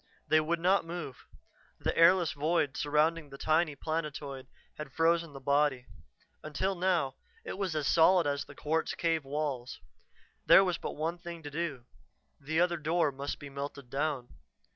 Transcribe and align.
They 0.29 0.39
would 0.39 0.57
not 0.59 0.83
move; 0.83 1.27
the 1.79 1.95
airless 1.95 2.31
void 2.31 2.75
surrounding 2.75 3.29
the 3.29 3.37
tiny 3.37 3.75
planetoid 3.75 4.47
had 4.79 4.91
frozen 4.91 5.33
the 5.33 5.39
body 5.39 5.85
until 6.41 6.73
now 6.73 7.17
it 7.43 7.55
was 7.55 7.75
as 7.75 7.85
solid 7.85 8.25
as 8.25 8.45
the 8.45 8.55
quartz 8.55 8.95
cave 8.95 9.23
walls. 9.23 9.79
There 10.43 10.63
was 10.65 10.79
but 10.79 10.95
one 10.95 11.19
thing 11.19 11.43
to 11.43 11.51
do: 11.51 11.85
the 12.39 12.59
other 12.59 12.77
door 12.77 13.11
must 13.11 13.37
be 13.37 13.51
melted 13.51 13.91
down. 13.91 14.29